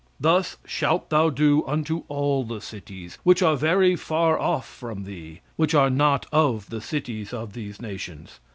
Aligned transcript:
"Thus 0.19 0.57
shalt 0.65 1.11
thou 1.11 1.29
do 1.29 1.63
unto 1.67 2.05
all 2.07 2.43
the 2.43 2.59
cities 2.59 3.19
which 3.21 3.43
are 3.43 3.55
very 3.55 3.95
far 3.95 4.39
off 4.39 4.67
from 4.67 5.03
thee, 5.03 5.41
which 5.57 5.75
are 5.75 5.91
not 5.91 6.25
of 6.31 6.71
the 6.71 6.81
cities 6.81 7.31
of 7.33 7.53
these 7.53 7.79
nations. 7.79 8.39